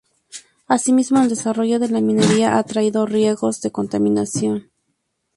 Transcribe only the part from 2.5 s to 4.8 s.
ha traído riegos de contaminación.